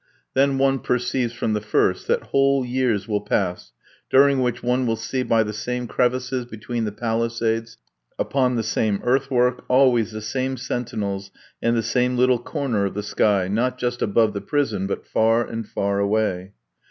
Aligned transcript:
Then 0.33 0.57
one 0.57 0.79
perceives 0.79 1.33
from 1.33 1.53
the 1.53 1.61
first, 1.61 2.07
that 2.07 2.23
whole 2.31 2.65
years 2.65 3.07
will 3.07 3.21
pass 3.21 3.71
during 4.09 4.39
which 4.39 4.63
one 4.63 4.87
will 4.87 4.95
see 4.95 5.21
by 5.21 5.43
the 5.43 5.53
same 5.53 5.85
crevices 5.85 6.43
between 6.43 6.85
the 6.85 6.91
palisades, 6.91 7.77
upon 8.17 8.55
the 8.55 8.63
same 8.63 8.99
earthwork, 9.03 9.63
always 9.67 10.11
the 10.11 10.21
same 10.23 10.57
sentinels 10.57 11.29
and 11.61 11.77
the 11.77 11.83
same 11.83 12.17
little 12.17 12.39
corner 12.39 12.87
of 12.87 12.95
the 12.95 13.03
sky, 13.03 13.47
not 13.47 13.77
just 13.77 14.01
above 14.01 14.33
the 14.33 14.41
prison, 14.41 14.87
but 14.87 15.05
far 15.05 15.45
and 15.45 15.67
far 15.67 15.99
away. 15.99 16.53